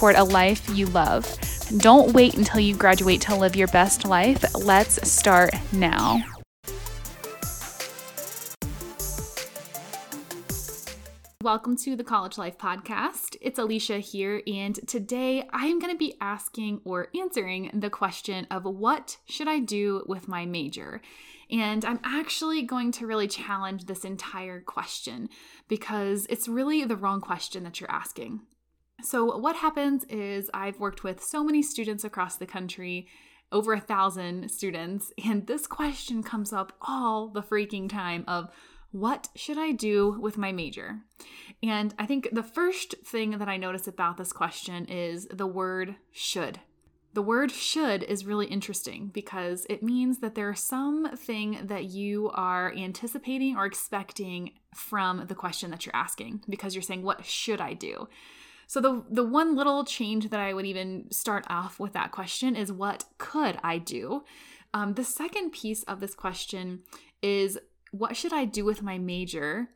[0.00, 1.28] toward a life you love.
[1.76, 4.42] Don't wait until you graduate to live your best life.
[4.54, 6.22] Let's start now.
[11.42, 13.36] Welcome to the College Life Podcast.
[13.42, 18.64] It's Alicia here, and today I'm going to be asking or answering the question of
[18.64, 21.02] what should I do with my major?
[21.50, 25.28] And I'm actually going to really challenge this entire question
[25.68, 28.40] because it's really the wrong question that you're asking.
[29.02, 33.06] So, what happens is I've worked with so many students across the country,
[33.52, 38.50] over a thousand students, and this question comes up all the freaking time of
[38.92, 40.98] what should I do with my major?
[41.62, 45.94] And I think the first thing that I notice about this question is the word
[46.10, 46.58] should.
[47.12, 52.72] The word should is really interesting because it means that there's something that you are
[52.76, 57.74] anticipating or expecting from the question that you're asking because you're saying, What should I
[57.74, 58.08] do?
[58.70, 62.54] So the the one little change that I would even start off with that question
[62.54, 64.22] is what could I do?
[64.72, 66.82] Um, the second piece of this question
[67.20, 67.58] is
[67.90, 69.70] what should I do with my major?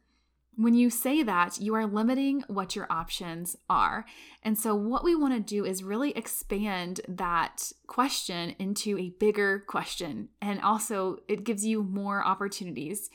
[0.55, 4.05] When you say that, you are limiting what your options are.
[4.45, 9.65] And so, what we want to do is really expand that question into a bigger
[9.67, 10.29] question.
[10.41, 13.11] And also, it gives you more opportunities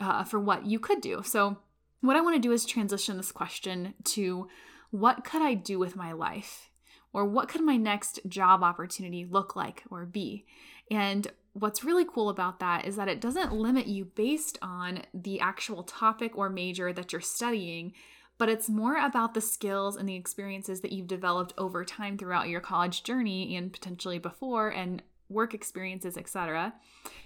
[0.00, 1.22] uh, for what you could do.
[1.24, 1.58] So,
[2.00, 4.48] what I want to do is transition this question to
[4.92, 6.70] what could I do with my life?
[7.12, 10.46] Or what could my next job opportunity look like or be?
[10.90, 15.40] And what's really cool about that is that it doesn't limit you based on the
[15.40, 17.92] actual topic or major that you're studying,
[18.38, 22.48] but it's more about the skills and the experiences that you've developed over time throughout
[22.48, 26.74] your college journey and potentially before and work experiences, etc.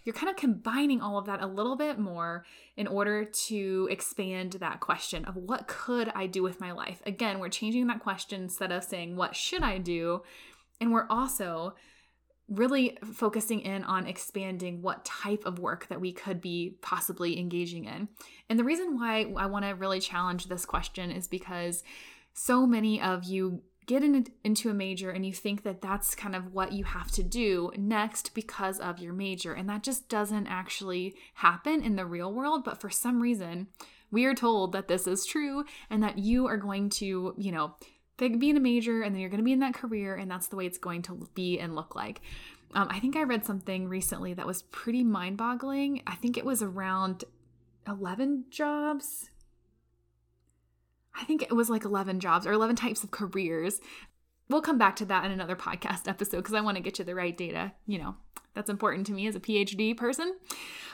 [0.04, 2.44] You're kind of combining all of that a little bit more
[2.76, 7.02] in order to expand that question of what could I do with my life?
[7.06, 10.22] Again, we're changing that question instead of saying what should I do?
[10.80, 11.74] And we're also
[12.48, 17.86] really focusing in on expanding what type of work that we could be possibly engaging
[17.86, 18.08] in.
[18.48, 21.82] And the reason why I want to really challenge this question is because
[22.34, 26.34] so many of you get in, into a major and you think that that's kind
[26.34, 29.54] of what you have to do next because of your major.
[29.54, 32.64] And that just doesn't actually happen in the real world.
[32.64, 33.68] But for some reason,
[34.10, 37.74] we are told that this is true and that you are going to, you know,
[38.18, 40.48] be in a major and then you're going to be in that career and that's
[40.48, 42.20] the way it's going to be and look like.
[42.74, 46.02] Um, I think I read something recently that was pretty mind boggling.
[46.06, 47.24] I think it was around
[47.86, 49.30] 11 jobs
[51.18, 53.80] I think it was like 11 jobs or 11 types of careers.
[54.48, 57.04] We'll come back to that in another podcast episode because I want to get you
[57.04, 57.72] the right data.
[57.86, 58.16] You know,
[58.54, 60.34] that's important to me as a PhD person.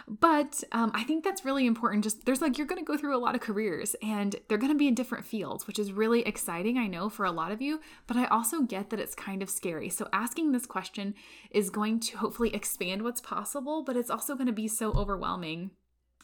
[0.09, 2.03] But um, I think that's really important.
[2.03, 4.73] Just there's like, you're going to go through a lot of careers and they're going
[4.73, 7.63] to be in different fields, which is really exciting, I know, for a lot of
[7.63, 7.81] you.
[8.07, 9.89] But I also get that it's kind of scary.
[9.89, 11.15] So asking this question
[11.51, 15.71] is going to hopefully expand what's possible, but it's also going to be so overwhelming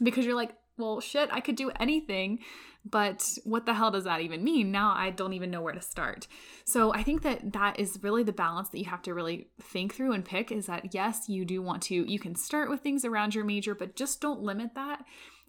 [0.03, 2.39] because you're like, well, shit, I could do anything,
[2.85, 4.71] but what the hell does that even mean?
[4.71, 6.27] Now I don't even know where to start.
[6.65, 9.95] So I think that that is really the balance that you have to really think
[9.95, 13.05] through and pick is that yes, you do want to, you can start with things
[13.05, 15.05] around your major, but just don't limit that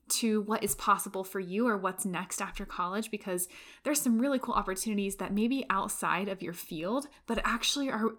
[0.09, 3.47] to what is possible for you or what's next after college because
[3.83, 8.15] there's some really cool opportunities that may be outside of your field, but actually are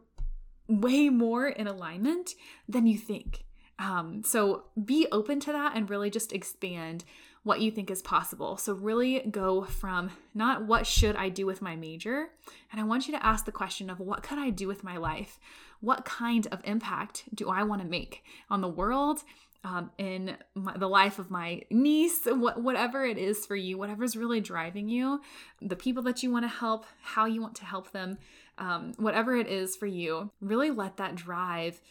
[0.68, 2.30] way more in alignment
[2.68, 3.44] than you think.
[3.80, 7.04] Um, so be open to that and really just expand
[7.42, 8.58] what you think is possible.
[8.58, 12.28] So really go from not what should I do with my major,
[12.70, 14.98] and I want you to ask the question of what could I do with my
[14.98, 15.40] life?
[15.80, 19.24] What kind of impact do I want to make on the world?
[19.62, 24.16] Um, in my, the life of my niece, what, whatever it is for you, whatever's
[24.16, 25.20] really driving you,
[25.60, 28.16] the people that you want to help, how you want to help them,
[28.56, 31.82] um, whatever it is for you, really let that drive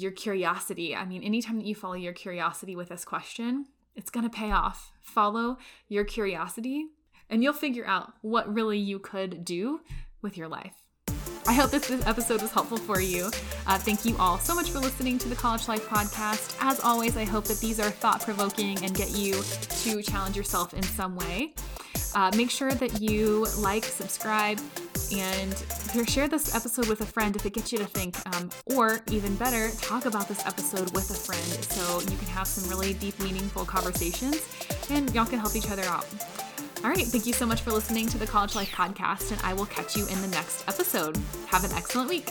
[0.00, 0.94] your curiosity.
[0.94, 4.52] I mean, anytime that you follow your curiosity with this question, it's going to pay
[4.52, 4.92] off.
[5.00, 5.58] Follow
[5.88, 6.86] your curiosity
[7.30, 9.80] and you'll figure out what really you could do
[10.22, 10.74] with your life.
[11.46, 13.30] I hope this, episode was helpful for you.
[13.66, 16.56] Uh, thank you all so much for listening to the College Life Podcast.
[16.60, 20.74] As always, I hope that these are thought provoking and get you to challenge yourself
[20.74, 21.54] in some way.
[22.14, 24.58] Uh, make sure that you like, subscribe,
[25.12, 25.54] and
[26.08, 28.16] share this episode with a friend if it gets you to think.
[28.36, 32.46] Um, or even better, talk about this episode with a friend so you can have
[32.46, 34.46] some really deep, meaningful conversations
[34.90, 36.06] and y'all can help each other out.
[36.84, 39.52] All right, thank you so much for listening to the College Life Podcast, and I
[39.52, 41.18] will catch you in the next episode.
[41.48, 42.30] Have an excellent week.